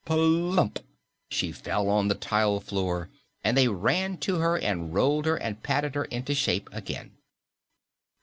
Plump! 0.03 0.79
She 1.29 1.51
fell 1.51 1.87
on 1.87 2.07
the 2.07 2.15
tiled 2.15 2.63
floor, 2.63 3.11
and 3.43 3.55
they 3.55 3.67
ran 3.67 4.17
to 4.21 4.37
her 4.39 4.57
and 4.57 4.91
rolled 4.95 5.27
her 5.27 5.35
and 5.35 5.61
patted 5.61 5.93
her 5.93 6.05
into 6.05 6.33
shape 6.33 6.67
again. 6.73 7.11